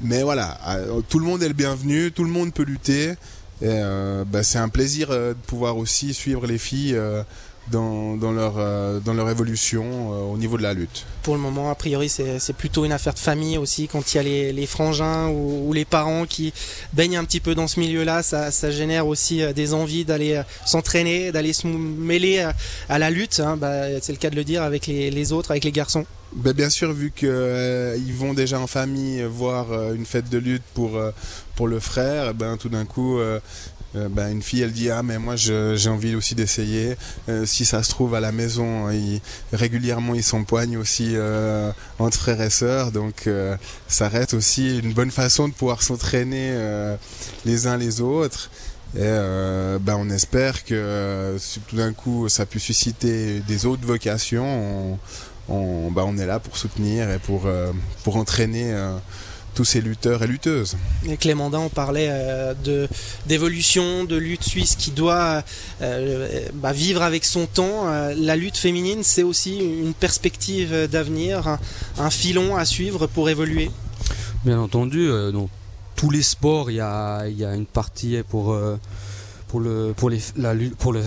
Mais 0.00 0.22
voilà, 0.22 0.58
euh, 0.68 1.00
tout 1.08 1.18
le 1.18 1.24
monde 1.24 1.42
est 1.42 1.48
le 1.48 1.54
bienvenu, 1.54 2.12
tout 2.12 2.22
le 2.22 2.30
monde 2.30 2.52
peut 2.54 2.62
lutter. 2.62 3.14
Euh, 3.62 4.24
bah, 4.24 4.42
c'est 4.42 4.58
un 4.58 4.68
plaisir 4.68 5.08
euh, 5.10 5.30
de 5.30 5.38
pouvoir 5.46 5.76
aussi 5.76 6.14
suivre 6.14 6.46
les 6.46 6.58
filles 6.58 6.98
dans, 7.70 8.16
dans, 8.16 8.32
leur, 8.32 8.54
dans 9.02 9.12
leur 9.12 9.28
évolution 9.28 10.30
au 10.32 10.38
niveau 10.38 10.56
de 10.56 10.62
la 10.62 10.72
lutte. 10.72 11.04
Pour 11.22 11.34
le 11.34 11.40
moment, 11.40 11.70
a 11.70 11.74
priori, 11.74 12.08
c'est 12.08 12.52
plutôt 12.56 12.86
une 12.86 12.92
affaire 12.92 13.12
de 13.12 13.18
famille 13.18 13.58
aussi. 13.58 13.88
Quand 13.88 14.14
il 14.14 14.16
y 14.16 14.20
a 14.20 14.22
les, 14.22 14.52
les 14.54 14.66
frangins 14.66 15.28
ou, 15.28 15.68
ou, 15.68 15.72
les 15.74 15.84
parents 15.84 16.24
qui 16.24 16.54
baignent 16.94 17.18
un 17.18 17.24
petit 17.24 17.40
peu 17.40 17.54
dans 17.54 17.66
ce 17.66 17.78
milieu-là, 17.80 18.22
ça, 18.22 18.50
ça, 18.50 18.70
génère 18.70 19.06
aussi 19.06 19.42
des 19.52 19.74
envies 19.74 20.06
d'aller 20.06 20.40
s'entraîner, 20.64 21.30
d'aller 21.30 21.52
se 21.52 21.66
mêler 21.66 22.48
à, 22.88 22.98
la 22.98 23.10
lutte. 23.10 23.40
Hein. 23.40 23.58
Bah, 23.58 24.00
c'est 24.00 24.12
le 24.12 24.18
cas 24.18 24.30
de 24.30 24.36
le 24.36 24.44
dire 24.44 24.62
avec 24.62 24.86
les, 24.86 25.10
les 25.10 25.32
autres, 25.32 25.50
avec 25.50 25.64
les 25.64 25.72
garçons. 25.72 26.06
Ben 26.34 26.52
bien 26.52 26.68
sûr, 26.68 26.92
vu 26.92 27.10
qu'ils 27.10 27.28
euh, 27.30 27.98
vont 28.14 28.34
déjà 28.34 28.60
en 28.60 28.66
famille 28.66 29.22
voir 29.22 29.72
euh, 29.72 29.94
une 29.94 30.04
fête 30.04 30.28
de 30.28 30.36
lutte 30.36 30.62
pour, 30.74 30.96
euh, 30.96 31.10
pour 31.56 31.68
le 31.68 31.80
frère, 31.80 32.34
ben 32.34 32.58
tout 32.58 32.68
d'un 32.68 32.84
coup, 32.84 33.18
ben, 33.94 34.30
une 34.30 34.42
fille 34.42 34.60
elle 34.60 34.72
dit 34.72 34.90
ah 34.90 35.02
mais 35.02 35.18
moi 35.18 35.34
j'ai 35.36 35.88
envie 35.88 36.14
aussi 36.14 36.34
d'essayer. 36.34 36.96
si 37.46 37.64
ça 37.64 37.82
se 37.82 37.90
trouve 37.90 38.14
à 38.14 38.20
la 38.20 38.30
maison, 38.30 38.90
ils, 38.90 39.20
régulièrement 39.52 40.14
ils 40.14 40.22
s'empoignent 40.22 40.76
aussi 40.76 41.16
entre 41.98 42.16
frères 42.18 42.40
et 42.40 42.50
sœurs, 42.50 42.92
donc 42.92 43.28
ça 43.88 44.08
reste 44.08 44.34
aussi 44.34 44.78
une 44.78 44.92
bonne 44.92 45.10
façon 45.10 45.48
de 45.48 45.54
pouvoir 45.54 45.82
s'entraîner 45.82 46.54
les 47.44 47.66
uns 47.66 47.76
les 47.76 48.00
autres. 48.00 48.50
Et 48.94 49.00
ben 49.00 49.96
on 49.98 50.08
espère 50.10 50.64
que 50.64 51.36
tout 51.68 51.76
d'un 51.76 51.92
coup 51.92 52.28
ça 52.28 52.46
peut 52.46 52.60
susciter 52.60 53.40
des 53.40 53.66
autres 53.66 53.84
vocations 53.84 54.46
on, 54.46 54.98
bah, 55.48 56.04
on 56.06 56.18
est 56.18 56.26
là 56.26 56.38
pour 56.38 56.56
soutenir 56.56 57.10
et 57.10 57.18
pour, 57.18 57.46
euh, 57.46 57.72
pour 58.04 58.16
entraîner 58.16 58.72
euh, 58.72 58.96
tous 59.54 59.64
ces 59.64 59.80
lutteurs 59.80 60.22
et 60.22 60.26
lutteuses. 60.26 60.76
Et 61.06 61.18
on 61.34 61.68
parlait 61.68 62.08
euh, 62.10 62.54
de 62.64 62.88
d'évolution, 63.26 64.04
de 64.04 64.16
lutte 64.16 64.44
suisse 64.44 64.76
qui 64.76 64.90
doit 64.90 65.42
bah, 65.80 66.72
vivre 66.72 67.02
avec 67.02 67.24
son 67.24 67.46
temps. 67.46 67.86
la 68.16 68.36
lutte 68.36 68.56
féminine, 68.56 69.02
c'est 69.02 69.22
aussi 69.22 69.58
une 69.58 69.94
perspective 69.94 70.88
d'avenir, 70.90 71.58
un, 71.98 72.10
filon 72.10 72.56
à 72.56 72.64
suivre 72.64 73.06
pour 73.06 73.28
évoluer. 73.28 73.70
Bien 74.44 74.60
entendu, 74.60 75.08
dans 75.32 75.48
tous 75.96 76.10
les 76.10 76.22
sports, 76.22 76.70
il 76.70 76.76
y 76.76 76.80
a, 76.80 77.26
y 77.28 77.44
a, 77.44 77.54
une 77.54 77.66
partie 77.66 78.18
pour 78.28 78.56
pour 79.48 79.60
le 79.60 79.94
pour 79.96 80.10
les 80.10 80.20
la 80.36 80.54
lutte 80.54 80.76
pour 80.76 80.92
le 80.92 81.02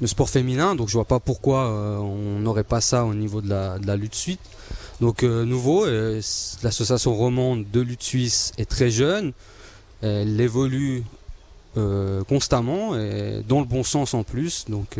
le 0.00 0.06
sport 0.06 0.28
féminin, 0.28 0.74
donc 0.74 0.88
je 0.88 0.94
vois 0.94 1.04
pas 1.04 1.20
pourquoi 1.20 1.66
euh, 1.66 1.96
on 1.98 2.40
n'aurait 2.40 2.64
pas 2.64 2.80
ça 2.80 3.04
au 3.04 3.14
niveau 3.14 3.40
de 3.40 3.48
la, 3.48 3.96
lutte 3.96 4.14
suisse. 4.14 4.38
Donc 5.00 5.22
euh, 5.22 5.44
nouveau, 5.44 5.84
euh, 5.86 6.20
l'association 6.62 7.14
romande 7.14 7.64
de 7.70 7.80
lutte 7.80 8.02
suisse 8.02 8.52
est 8.58 8.68
très 8.68 8.90
jeune, 8.90 9.32
elle 10.02 10.40
évolue 10.40 11.04
constamment 12.26 12.96
et 12.96 13.42
dans 13.46 13.60
le 13.60 13.66
bon 13.66 13.84
sens 13.84 14.14
en 14.14 14.22
plus. 14.22 14.64
Donc 14.68 14.98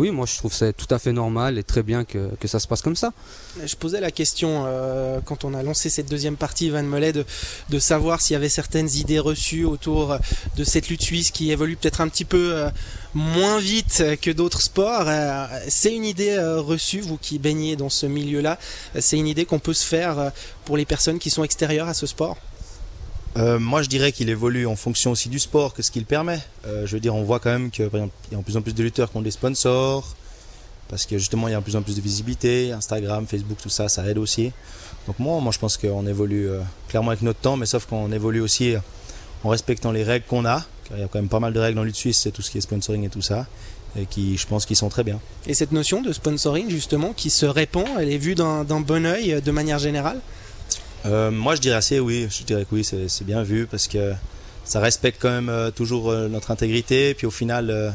oui, 0.00 0.10
moi 0.10 0.24
je 0.24 0.38
trouve 0.38 0.54
ça 0.54 0.72
tout 0.72 0.86
à 0.88 0.98
fait 0.98 1.12
normal 1.12 1.58
et 1.58 1.62
très 1.62 1.82
bien 1.82 2.04
que, 2.04 2.30
que 2.40 2.48
ça 2.48 2.58
se 2.58 2.66
passe 2.66 2.80
comme 2.80 2.96
ça. 2.96 3.12
Je 3.62 3.76
posais 3.76 4.00
la 4.00 4.10
question 4.10 4.64
euh, 4.66 5.20
quand 5.22 5.44
on 5.44 5.52
a 5.52 5.62
lancé 5.62 5.90
cette 5.90 6.08
deuxième 6.08 6.36
partie, 6.36 6.70
Van 6.70 6.82
Mollet, 6.82 7.12
de, 7.12 7.26
de 7.68 7.78
savoir 7.78 8.22
s'il 8.22 8.32
y 8.32 8.36
avait 8.36 8.48
certaines 8.48 8.88
idées 8.94 9.18
reçues 9.18 9.66
autour 9.66 10.16
de 10.56 10.64
cette 10.64 10.88
lutte 10.88 11.02
suisse 11.02 11.30
qui 11.30 11.52
évolue 11.52 11.76
peut-être 11.76 12.00
un 12.00 12.08
petit 12.08 12.24
peu 12.24 12.54
euh, 12.54 12.70
moins 13.12 13.58
vite 13.58 14.02
que 14.22 14.30
d'autres 14.30 14.62
sports. 14.62 15.04
Euh, 15.06 15.46
c'est 15.68 15.94
une 15.94 16.06
idée 16.06 16.38
reçue, 16.38 17.02
vous 17.02 17.18
qui 17.18 17.38
baignez 17.38 17.76
dans 17.76 17.90
ce 17.90 18.06
milieu-là, 18.06 18.58
c'est 18.98 19.18
une 19.18 19.26
idée 19.26 19.44
qu'on 19.44 19.58
peut 19.58 19.74
se 19.74 19.84
faire 19.84 20.32
pour 20.64 20.78
les 20.78 20.86
personnes 20.86 21.18
qui 21.18 21.28
sont 21.28 21.44
extérieures 21.44 21.88
à 21.88 21.94
ce 21.94 22.06
sport 22.06 22.38
Euh, 23.36 23.58
moi, 23.58 23.82
je 23.82 23.88
dirais 23.88 24.12
qu'il 24.12 24.28
évolue 24.28 24.66
en 24.66 24.76
fonction 24.76 25.12
aussi 25.12 25.28
du 25.28 25.38
sport 25.38 25.72
que 25.72 25.82
ce 25.82 25.90
qu'il 25.90 26.04
permet. 26.04 26.40
Euh, 26.66 26.86
je 26.86 26.96
veux 26.96 27.00
dire, 27.00 27.14
on 27.14 27.22
voit 27.22 27.38
quand 27.38 27.50
même 27.50 27.70
que, 27.70 27.82
y 27.82 27.86
a 27.86 28.36
de 28.36 28.42
plus 28.42 28.56
en 28.56 28.62
plus 28.62 28.74
de 28.74 28.82
lutteurs 28.82 29.10
qui 29.10 29.16
ont 29.16 29.22
des 29.22 29.30
sponsors, 29.30 30.16
parce 30.88 31.06
que 31.06 31.16
justement, 31.16 31.46
il 31.46 31.52
y 31.52 31.54
a 31.54 31.58
de 31.58 31.62
plus 31.62 31.76
en 31.76 31.82
plus 31.82 31.96
de 31.96 32.00
visibilité. 32.00 32.72
Instagram, 32.72 33.26
Facebook, 33.26 33.58
tout 33.62 33.68
ça, 33.68 33.88
ça 33.88 34.04
aide 34.08 34.18
aussi. 34.18 34.52
Donc 35.06 35.18
moi, 35.18 35.40
moi 35.40 35.52
je 35.52 35.58
pense 35.58 35.76
qu'on 35.76 36.06
évolue 36.06 36.48
euh, 36.48 36.60
clairement 36.88 37.10
avec 37.10 37.22
notre 37.22 37.38
temps, 37.38 37.56
mais 37.56 37.66
sauf 37.66 37.86
qu'on 37.86 38.10
évolue 38.10 38.40
aussi 38.40 38.74
en 39.44 39.48
respectant 39.48 39.92
les 39.92 40.02
règles 40.02 40.26
qu'on 40.26 40.44
a. 40.44 40.64
Car 40.88 40.98
il 40.98 41.00
y 41.00 41.04
a 41.04 41.08
quand 41.08 41.20
même 41.20 41.28
pas 41.28 41.40
mal 41.40 41.52
de 41.52 41.60
règles 41.60 41.78
en 41.78 41.84
lutte 41.84 41.96
suisse, 41.96 42.18
c'est 42.18 42.32
tout 42.32 42.42
ce 42.42 42.50
qui 42.50 42.58
est 42.58 42.62
sponsoring 42.62 43.04
et 43.04 43.08
tout 43.08 43.22
ça, 43.22 43.46
et 43.96 44.06
qui, 44.06 44.36
je 44.36 44.46
pense, 44.46 44.66
qu'ils 44.66 44.76
sont 44.76 44.88
très 44.88 45.04
bien. 45.04 45.20
Et 45.46 45.54
cette 45.54 45.70
notion 45.70 46.02
de 46.02 46.12
sponsoring, 46.12 46.68
justement, 46.68 47.12
qui 47.12 47.30
se 47.30 47.46
répand, 47.46 47.86
elle 47.98 48.10
est 48.10 48.18
vue 48.18 48.34
d'un 48.34 48.64
bon 48.64 49.04
euh, 49.04 49.40
de 49.40 49.50
manière 49.52 49.78
générale? 49.78 50.20
Euh, 51.06 51.30
moi, 51.30 51.54
je 51.54 51.60
dirais 51.60 51.76
assez 51.76 52.00
oui. 52.00 52.26
Je 52.30 52.44
dirais 52.44 52.62
que 52.64 52.74
oui, 52.74 52.84
c'est 52.84 53.24
bien 53.24 53.42
vu 53.42 53.66
parce 53.66 53.88
que 53.88 54.12
ça 54.64 54.80
respecte 54.80 55.20
quand 55.20 55.30
même 55.30 55.48
euh, 55.48 55.70
toujours 55.70 56.10
euh, 56.10 56.28
notre 56.28 56.50
intégrité. 56.50 57.14
Puis 57.14 57.26
au 57.26 57.30
final, 57.30 57.94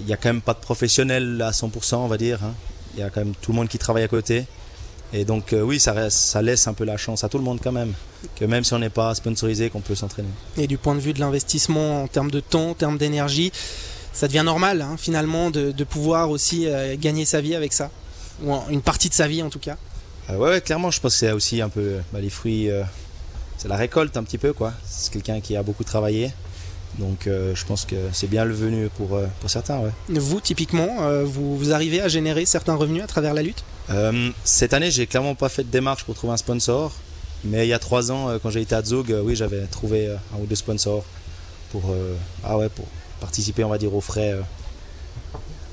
il 0.00 0.06
y 0.08 0.12
a 0.12 0.16
quand 0.16 0.28
même 0.30 0.40
pas 0.40 0.54
de 0.54 0.58
professionnels 0.60 1.40
à 1.42 1.50
100%, 1.50 1.96
on 1.96 2.06
va 2.06 2.16
dire. 2.16 2.42
hein. 2.44 2.54
Il 2.94 3.00
y 3.00 3.02
a 3.02 3.10
quand 3.10 3.20
même 3.20 3.34
tout 3.40 3.52
le 3.52 3.56
monde 3.56 3.68
qui 3.68 3.78
travaille 3.78 4.04
à 4.04 4.08
côté. 4.08 4.46
Et 5.12 5.24
donc 5.24 5.54
oui, 5.60 5.78
ça, 5.78 5.92
reste- 5.92 6.18
ça 6.18 6.42
laisse 6.42 6.66
un 6.66 6.72
peu 6.72 6.84
la 6.84 6.96
chance 6.96 7.22
à 7.24 7.28
tout 7.28 7.38
le 7.38 7.44
monde 7.44 7.60
quand 7.62 7.72
même. 7.72 7.92
Que 8.36 8.44
même 8.44 8.64
si 8.64 8.72
on 8.74 8.78
n'est 8.78 8.88
pas 8.90 9.14
sponsorisé, 9.14 9.68
qu'on 9.70 9.80
peut 9.80 9.94
s'entraîner. 9.94 10.28
Et 10.56 10.66
du 10.66 10.78
point 10.78 10.94
de 10.94 11.00
vue 11.00 11.12
de 11.12 11.20
l'investissement 11.20 12.02
en 12.02 12.06
termes 12.08 12.30
de 12.30 12.40
temps, 12.40 12.70
en 12.70 12.74
termes 12.74 12.98
d'énergie, 12.98 13.52
ça 14.12 14.26
devient 14.28 14.42
normal, 14.44 14.80
hein, 14.80 14.96
finalement, 14.98 15.50
de, 15.50 15.72
pouvoir 15.84 16.30
aussi 16.30 16.66
gagner 16.98 17.24
sa 17.26 17.40
vie 17.42 17.54
avec 17.54 17.72
ça. 17.74 17.90
Ou 18.42 18.54
une 18.70 18.82
partie 18.82 19.08
de 19.10 19.14
sa 19.14 19.28
vie, 19.28 19.42
en 19.42 19.50
tout 19.50 19.58
cas. 19.60 19.76
Euh, 20.30 20.36
ouais, 20.36 20.50
ouais, 20.50 20.60
clairement, 20.60 20.90
je 20.90 21.00
pense 21.00 21.12
que 21.12 21.18
c'est 21.18 21.32
aussi 21.32 21.60
un 21.60 21.68
peu 21.68 21.96
bah, 22.12 22.20
les 22.20 22.30
fruits. 22.30 22.70
euh, 22.70 22.82
c'est 23.58 23.68
la 23.68 23.76
récolte 23.76 24.16
un 24.16 24.22
petit 24.22 24.38
peu, 24.38 24.52
quoi. 24.52 24.72
C'est 24.86 25.12
quelqu'un 25.12 25.40
qui 25.40 25.56
a 25.56 25.62
beaucoup 25.62 25.84
travaillé. 25.84 26.32
Donc 26.98 27.26
euh, 27.26 27.54
je 27.54 27.64
pense 27.66 27.84
que 27.84 27.96
c'est 28.12 28.28
bien 28.28 28.44
le 28.44 28.54
venu 28.54 28.88
pour, 28.96 29.14
euh, 29.16 29.26
pour 29.40 29.50
certains, 29.50 29.78
ouais. 29.78 29.90
Vous, 30.08 30.40
typiquement, 30.40 30.88
vous, 31.24 31.56
vous 31.56 31.72
arrivez 31.72 32.00
à 32.00 32.08
générer 32.08 32.46
certains 32.46 32.74
revenus 32.74 33.02
à 33.02 33.06
travers 33.06 33.34
la 33.34 33.42
lutte? 33.42 33.64
Cette 34.44 34.74
année, 34.74 34.90
j'ai 34.90 35.06
clairement 35.06 35.34
pas 35.34 35.48
fait 35.48 35.62
de 35.64 35.70
démarche 35.70 36.04
pour 36.04 36.14
trouver 36.14 36.32
un 36.32 36.38
sponsor. 36.38 36.92
Mais 37.44 37.66
il 37.66 37.68
y 37.68 37.74
a 37.74 37.78
trois 37.78 38.10
ans, 38.10 38.38
quand 38.42 38.50
j'ai 38.50 38.62
été 38.62 38.74
à 38.74 38.82
Zug, 38.82 39.14
oui, 39.22 39.36
j'avais 39.36 39.66
trouvé 39.66 40.08
un 40.08 40.40
ou 40.40 40.46
deux 40.46 40.56
sponsors 40.56 41.04
pour, 41.70 41.82
ah 42.42 42.58
ouais, 42.58 42.68
pour 42.68 42.86
participer, 43.20 43.62
on 43.62 43.68
va 43.68 43.78
dire, 43.78 43.94
aux 43.94 44.00
frais 44.00 44.34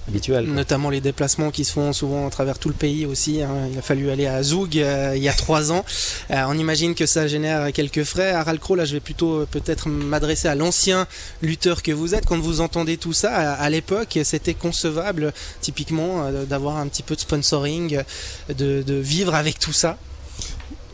habituels. 0.07 0.45
quoi. 0.45 0.53
Notamment 0.53 0.89
les 0.89 1.01
déplacements 1.01 1.51
qui 1.51 1.63
se 1.65 1.71
font 1.71 1.93
souvent 1.93 2.27
à 2.27 2.29
travers 2.29 2.59
tout 2.59 2.69
le 2.69 2.75
pays 2.75 3.05
aussi. 3.05 3.41
hein. 3.41 3.67
Il 3.71 3.77
a 3.77 3.81
fallu 3.81 4.09
aller 4.09 4.27
à 4.27 4.43
Zoug 4.43 4.77
euh, 4.77 5.13
il 5.15 5.23
y 5.23 5.29
a 5.29 5.33
trois 5.33 5.71
ans. 5.71 5.85
Euh, 6.31 6.43
on 6.47 6.57
imagine 6.57 6.95
que 6.95 7.05
ça 7.05 7.27
génère 7.27 7.71
quelques 7.73 8.03
frais. 8.03 8.31
À 8.31 8.43
Ralcro, 8.43 8.75
là, 8.75 8.85
je 8.85 8.93
vais 8.93 8.99
plutôt 8.99 9.41
euh, 9.41 9.47
peut-être 9.49 9.87
m'adresser 9.89 10.47
à 10.47 10.55
l'ancien 10.55 11.07
lutteur 11.41 11.81
que 11.83 11.91
vous 11.91 12.15
êtes. 12.15 12.25
Quand 12.25 12.39
vous 12.39 12.61
entendez 12.61 12.97
tout 12.97 13.13
ça, 13.13 13.33
à, 13.35 13.53
à 13.53 13.69
l'époque, 13.69 14.19
c'était 14.23 14.53
concevable, 14.53 15.33
typiquement, 15.61 16.25
euh, 16.25 16.45
d'avoir 16.45 16.77
un 16.77 16.87
petit 16.87 17.03
peu 17.03 17.15
de 17.15 17.21
sponsoring, 17.21 18.01
de, 18.49 18.81
de 18.81 18.93
vivre 18.95 19.35
avec 19.35 19.59
tout 19.59 19.73
ça. 19.73 19.97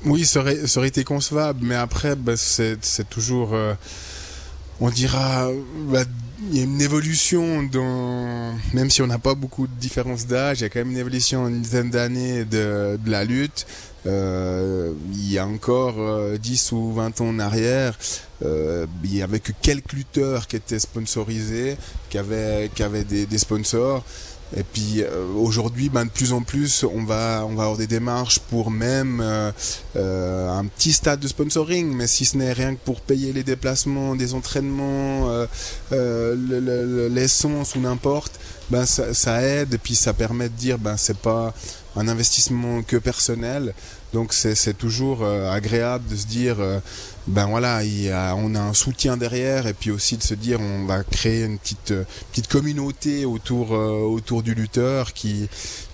Oui, 0.06 0.26
ça 0.26 0.40
aurait, 0.40 0.66
ça 0.66 0.80
aurait 0.80 0.88
été 0.88 1.04
concevable, 1.04 1.60
mais 1.64 1.76
après, 1.76 2.16
bah, 2.16 2.38
c'est 2.38 2.78
c'est 2.82 3.10
toujours, 3.10 3.54
euh, 3.54 3.74
on 4.80 4.90
dira, 4.90 5.50
bah, 5.90 6.06
il 6.48 6.58
y 6.58 6.60
a 6.62 6.64
une 6.64 6.82
évolution 6.82 7.64
dans, 7.64 8.54
même 8.74 8.90
si 8.90 9.02
on 9.02 9.08
n'a 9.08 9.20
pas 9.20 9.36
beaucoup 9.36 9.68
de 9.68 9.74
différence 9.74 10.26
d'âge, 10.26 10.60
il 10.60 10.64
y 10.64 10.66
a 10.66 10.70
quand 10.70 10.80
même 10.80 10.92
une 10.92 10.98
évolution 10.98 11.44
en 11.44 11.48
une 11.48 11.62
dizaine 11.62 11.90
d'années 11.90 12.46
de, 12.46 12.98
la 13.06 13.26
lutte. 13.26 13.66
Euh, 14.06 14.94
il 15.12 15.32
y 15.32 15.38
a 15.38 15.46
encore 15.46 15.96
euh, 16.00 16.38
10 16.38 16.72
ou 16.72 16.94
20 16.94 17.20
ans 17.20 17.28
en 17.28 17.40
arrière, 17.40 17.98
euh, 18.46 18.86
il 19.04 19.18
y 19.18 19.22
avait 19.22 19.42
que 19.42 19.52
quelques 19.62 19.92
lutteurs 19.92 20.48
qui 20.48 20.56
étaient 20.56 20.80
sponsorisés, 20.80 21.76
qui 22.10 22.18
avaient, 22.18 22.72
qui 22.74 22.84
avaient 22.84 23.04
des 23.04 23.38
sponsors. 23.38 24.06
Et 24.58 24.64
puis 24.64 25.04
euh, 25.04 25.26
aujourd'hui, 25.36 25.90
ben, 25.90 26.06
de 26.06 26.10
plus 26.10 26.34
en 26.34 26.42
plus, 26.42 26.84
on 26.84 27.04
va, 27.04 27.46
on 27.48 27.54
va 27.56 27.64
avoir 27.64 27.78
des 27.78 27.86
démarches 27.86 28.40
pour 28.40 28.72
même 28.72 29.22
euh, 29.22 29.52
euh, 29.96 30.50
un 30.50 30.66
petit 30.66 30.92
stade 30.92 31.20
de 31.20 31.28
sponsoring, 31.28 31.94
mais 31.96 32.08
si 32.08 32.26
ce 32.26 32.36
n'est 32.36 32.52
rien 32.54 32.74
que 32.74 32.80
pour 32.84 33.02
payer 33.02 33.32
les 33.32 33.44
déplacements, 33.44 34.16
des 34.16 34.34
entraînements, 34.34 35.30
euh, 35.30 35.46
le- 35.92 36.60
le- 36.60 37.08
l'essence 37.10 37.76
ou 37.76 37.80
n'importe, 37.80 38.40
ben 38.72 38.86
ça, 38.88 39.14
ça 39.14 39.42
aide. 39.44 39.76
Et 39.76 39.78
puis 39.78 39.94
ça 39.96 40.14
permet 40.14 40.50
de 40.50 40.56
dire 40.56 40.80
ben 40.80 40.98
c'est 40.98 41.18
pas 41.18 41.54
un 41.96 42.08
investissement 42.08 42.82
que 42.82 42.98
personnel, 42.98 43.74
donc 44.14 44.34
c'est 44.34 44.78
toujours 44.78 45.22
euh, 45.22 45.52
agréable 45.52 46.08
de 46.10 46.16
se 46.16 46.26
dire 46.26 46.56
euh, 46.60 46.80
ben 47.28 47.46
voilà, 47.46 47.82
on 48.38 48.56
a 48.56 48.60
un 48.60 48.74
soutien 48.74 49.18
derrière 49.18 49.68
et 49.68 49.74
puis 49.74 49.92
aussi 49.92 50.18
de 50.18 50.24
se 50.24 50.34
dire 50.34 50.60
on 50.60 50.86
va 50.86 51.04
créer 51.04 51.44
une 51.44 51.60
petite 51.60 51.92
euh, 51.92 52.04
petite 52.32 52.48
communauté 52.48 53.26
autour 53.26 53.72
autour 53.72 54.42
du 54.42 54.56
lutteur 54.56 55.14
qui 55.14 55.48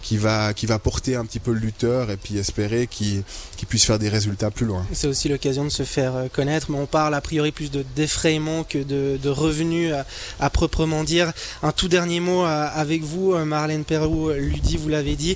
qui 0.06 0.18
va 0.18 0.54
qui 0.54 0.68
va 0.68 0.78
porter 0.78 1.16
un 1.16 1.26
petit 1.26 1.40
peu 1.40 1.52
le 1.52 1.58
lutteur 1.58 2.12
et 2.12 2.18
puis 2.18 2.38
espérer 2.38 2.86
qu'il 2.86 3.24
qu'il 3.58 3.68
puisse 3.68 3.86
faire 3.86 3.98
des 3.98 4.08
résultats 4.08 4.52
plus 4.52 4.68
loin. 4.68 4.86
C'est 4.94 5.08
aussi 5.08 5.30
l'occasion 5.30 5.64
de 5.64 5.70
se 5.70 5.82
faire 5.82 6.16
euh, 6.16 6.28
connaître, 6.32 6.70
mais 6.70 6.78
on 6.78 6.86
parle 6.86 7.16
a 7.16 7.22
priori 7.22 7.52
plus 7.52 7.72
de 7.72 7.84
défrayement 7.96 8.64
que 8.64 8.78
de, 8.78 9.30
revenus 9.30 9.94
à, 10.40 10.50
proprement 10.52 11.04
dire. 11.04 11.34
Un 11.64 11.72
tout 11.72 11.88
dernier 11.88 12.20
mot 12.20 12.46
euh, 12.46 12.68
avec 12.74 13.02
vous, 13.02 13.34
euh, 13.34 13.46
Marlène 13.46 13.84
Perrou, 13.84 14.30
Ludi, 14.30 14.78
vous 14.78 14.90
l'avez 14.90 15.16
dit. 15.16 15.36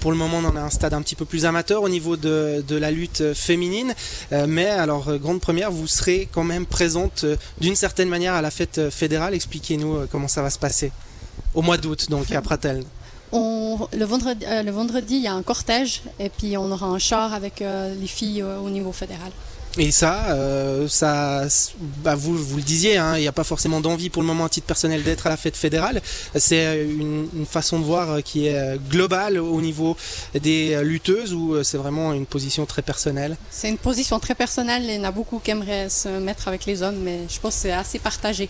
Pour 0.00 0.10
le 0.10 0.18
moment, 0.18 0.38
on 0.38 0.44
en 0.44 0.56
a 0.56 0.60
un 0.60 0.70
stade 0.70 0.92
un 0.92 1.00
petit 1.00 1.16
peu 1.16 1.24
plus 1.24 1.46
amateur 1.46 1.82
au 1.82 1.88
niveau 1.88 2.16
de, 2.16 2.62
de 2.66 2.76
la 2.76 2.90
lutte 2.90 3.32
féminine, 3.32 3.94
mais 4.46 4.66
alors 4.66 5.16
grande 5.18 5.40
première, 5.40 5.70
vous 5.70 5.86
serez 5.86 6.28
quand 6.30 6.44
même 6.44 6.66
présente 6.66 7.24
d'une 7.60 7.76
certaine 7.76 8.08
manière 8.08 8.34
à 8.34 8.42
la 8.42 8.50
fête 8.50 8.90
fédérale. 8.90 9.34
Expliquez-nous 9.34 10.06
comment 10.10 10.28
ça 10.28 10.42
va 10.42 10.50
se 10.50 10.58
passer 10.58 10.92
au 11.54 11.62
mois 11.62 11.78
d'août, 11.78 12.10
donc 12.10 12.30
à 12.32 12.42
Pratel. 12.42 12.84
On, 13.32 13.88
le, 13.92 14.04
vendredi, 14.04 14.44
euh, 14.46 14.62
le 14.62 14.70
vendredi, 14.70 15.16
il 15.16 15.22
y 15.22 15.26
a 15.26 15.34
un 15.34 15.42
cortège 15.42 16.02
et 16.20 16.28
puis 16.28 16.56
on 16.56 16.70
aura 16.70 16.86
un 16.86 16.98
char 16.98 17.34
avec 17.34 17.62
euh, 17.62 17.94
les 18.00 18.06
filles 18.06 18.42
euh, 18.42 18.58
au 18.58 18.70
niveau 18.70 18.92
fédéral. 18.92 19.32
Et 19.76 19.90
ça, 19.90 20.26
euh, 20.28 20.86
ça, 20.86 21.48
bah 22.04 22.14
vous, 22.14 22.36
vous 22.36 22.58
le 22.58 22.62
disiez, 22.62 22.96
hein, 22.96 23.16
il 23.16 23.22
n'y 23.22 23.26
a 23.26 23.32
pas 23.32 23.42
forcément 23.42 23.80
d'envie 23.80 24.08
pour 24.08 24.22
le 24.22 24.28
moment 24.28 24.44
à 24.44 24.48
titre 24.48 24.68
personnel 24.68 25.02
d'être 25.02 25.26
à 25.26 25.30
la 25.30 25.36
fête 25.36 25.56
fédérale. 25.56 26.00
C'est 26.36 26.84
une, 26.84 27.28
une 27.34 27.46
façon 27.46 27.80
de 27.80 27.84
voir 27.84 28.22
qui 28.22 28.46
est 28.46 28.78
globale 28.88 29.36
au 29.36 29.60
niveau 29.60 29.96
des 30.40 30.80
lutteuses 30.84 31.34
ou 31.34 31.60
c'est 31.64 31.76
vraiment 31.76 32.12
une 32.12 32.24
position 32.24 32.66
très 32.66 32.82
personnelle? 32.82 33.36
C'est 33.50 33.68
une 33.68 33.78
position 33.78 34.20
très 34.20 34.36
personnelle. 34.36 34.84
Il 34.84 34.94
y 34.94 34.98
en 35.00 35.02
a 35.02 35.10
beaucoup 35.10 35.40
qui 35.40 35.50
aimeraient 35.50 35.88
se 35.88 36.08
mettre 36.08 36.46
avec 36.46 36.66
les 36.66 36.84
hommes, 36.84 37.00
mais 37.02 37.22
je 37.28 37.40
pense 37.40 37.54
que 37.56 37.62
c'est 37.62 37.72
assez 37.72 37.98
partagé. 37.98 38.48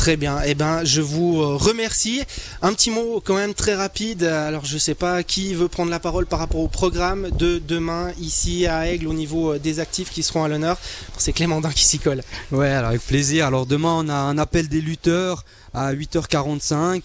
Très 0.00 0.16
bien. 0.16 0.40
Eh 0.46 0.54
ben, 0.54 0.82
je 0.82 1.02
vous 1.02 1.42
euh, 1.42 1.56
remercie. 1.56 2.22
Un 2.62 2.72
petit 2.72 2.90
mot 2.90 3.22
quand 3.22 3.34
même 3.34 3.52
très 3.52 3.74
rapide. 3.74 4.22
Alors, 4.24 4.64
je 4.64 4.78
sais 4.78 4.94
pas 4.94 5.22
qui 5.22 5.52
veut 5.52 5.68
prendre 5.68 5.90
la 5.90 6.00
parole 6.00 6.24
par 6.24 6.38
rapport 6.38 6.62
au 6.62 6.68
programme 6.68 7.28
de 7.32 7.58
demain 7.58 8.10
ici 8.18 8.66
à 8.66 8.90
Aigle 8.90 9.08
au 9.08 9.12
niveau 9.12 9.52
euh, 9.52 9.58
des 9.58 9.78
actifs 9.78 10.08
qui 10.08 10.22
seront 10.22 10.42
à 10.42 10.48
l'honneur. 10.48 10.78
C'est 11.18 11.34
Clémandin 11.34 11.70
qui 11.70 11.84
s'y 11.84 11.98
colle. 11.98 12.22
Ouais, 12.50 12.70
alors 12.70 12.88
avec 12.88 13.02
plaisir. 13.02 13.44
Alors 13.44 13.66
demain, 13.66 13.92
on 13.98 14.08
a 14.08 14.14
un 14.14 14.38
appel 14.38 14.68
des 14.68 14.80
lutteurs 14.80 15.44
à 15.74 15.92
8h45 15.92 17.02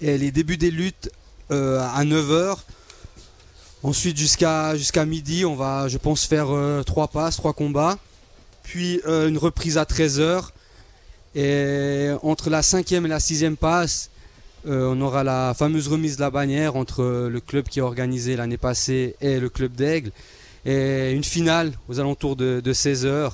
et 0.00 0.16
les 0.16 0.30
débuts 0.30 0.56
des 0.56 0.70
luttes 0.70 1.10
euh, 1.50 1.80
à 1.80 2.02
9h. 2.02 2.56
Ensuite, 3.82 4.16
jusqu'à 4.16 4.74
midi, 5.06 5.44
on 5.44 5.54
va, 5.54 5.86
je 5.88 5.98
pense, 5.98 6.24
faire 6.24 6.46
euh, 6.48 6.82
trois 6.82 7.08
passes, 7.08 7.36
trois 7.36 7.52
combats. 7.52 7.98
Puis 8.62 9.02
une 9.04 9.36
reprise 9.36 9.76
à 9.76 9.84
13h. 9.84 10.44
Et 11.34 12.10
entre 12.22 12.50
la 12.50 12.62
cinquième 12.62 13.06
et 13.06 13.08
la 13.08 13.20
sixième 13.20 13.56
passe, 13.56 14.10
euh, 14.66 14.94
on 14.94 15.00
aura 15.00 15.24
la 15.24 15.54
fameuse 15.54 15.88
remise 15.88 16.16
de 16.16 16.20
la 16.20 16.30
bannière 16.30 16.76
entre 16.76 17.28
le 17.28 17.40
club 17.40 17.68
qui 17.68 17.80
a 17.80 17.84
organisé 17.84 18.36
l'année 18.36 18.58
passée 18.58 19.16
et 19.20 19.40
le 19.40 19.48
club 19.48 19.72
d'Aigle. 19.72 20.12
Et 20.64 21.12
une 21.12 21.24
finale 21.24 21.72
aux 21.88 21.98
alentours 21.98 22.36
de, 22.36 22.60
de 22.60 22.72
16h. 22.72 23.32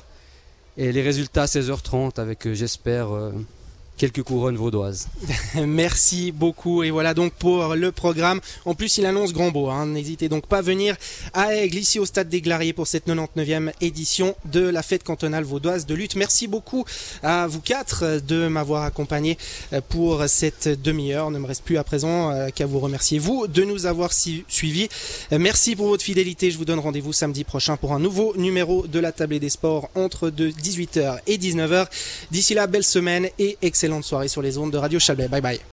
Et 0.78 0.92
les 0.92 1.02
résultats 1.02 1.46
16h30 1.46 2.20
avec, 2.20 2.46
euh, 2.46 2.54
j'espère, 2.54 3.12
euh, 3.12 3.32
quelques 3.98 4.22
couronnes 4.22 4.56
vaudoises. 4.56 5.08
Merci 5.54 6.32
beaucoup. 6.32 6.82
Et 6.82 6.90
voilà 6.90 7.12
donc 7.12 7.32
pour 7.34 7.74
le 7.74 7.92
programme. 7.92 8.40
En 8.64 8.74
plus, 8.74 8.96
il 8.96 9.06
annonce 9.06 9.32
grand 9.32 9.50
beau. 9.50 9.68
Hein. 9.68 9.86
N'hésitez 9.86 10.28
donc 10.28 10.46
pas 10.46 10.58
à 10.58 10.62
venir 10.62 10.96
à 11.34 11.54
Aigle, 11.54 11.78
ici 11.78 11.98
au 11.98 12.06
Stade 12.06 12.28
des 12.28 12.40
Glariers 12.40 12.72
pour 12.72 12.86
cette 12.86 13.06
99e 13.06 13.72
édition 13.80 14.34
de 14.46 14.60
la 14.60 14.82
fête 14.82 15.02
cantonale 15.02 15.44
vaudoise 15.44 15.86
de 15.86 15.94
lutte. 15.94 16.16
Merci 16.16 16.46
beaucoup 16.46 16.84
à 17.22 17.46
vous 17.46 17.60
quatre 17.60 18.20
de 18.26 18.48
m'avoir 18.48 18.84
accompagné 18.84 19.36
pour 19.88 20.24
cette 20.28 20.68
demi-heure. 20.80 21.30
Ne 21.30 21.38
me 21.38 21.46
reste 21.46 21.64
plus 21.64 21.78
à 21.78 21.84
présent 21.84 22.30
euh, 22.30 22.48
qu'à 22.54 22.66
vous 22.66 22.78
remercier, 22.78 23.18
vous, 23.18 23.46
de 23.46 23.64
nous 23.64 23.86
avoir 23.86 24.12
suivis. 24.12 24.88
Merci 25.32 25.74
pour 25.74 25.88
votre 25.88 26.04
fidélité. 26.04 26.50
Je 26.50 26.58
vous 26.58 26.64
donne 26.64 26.78
rendez-vous 26.78 27.12
samedi 27.12 27.44
prochain 27.44 27.76
pour 27.76 27.92
un 27.92 27.98
nouveau 27.98 28.34
numéro 28.36 28.86
de 28.86 28.98
la 28.98 29.12
Table 29.12 29.38
des 29.38 29.48
Sports 29.48 29.90
entre 29.94 30.30
18h 30.30 31.18
et 31.26 31.38
19h. 31.38 31.86
D'ici 32.30 32.54
là, 32.54 32.66
belle 32.66 32.84
semaine 32.84 33.28
et 33.38 33.56
excellente 33.88 34.04
soirée 34.04 34.28
sur 34.28 34.42
les 34.42 34.58
ondes 34.58 34.70
de 34.70 34.76
Radio 34.76 34.98
Chalais. 34.98 35.28
Bye 35.28 35.40
bye. 35.40 35.60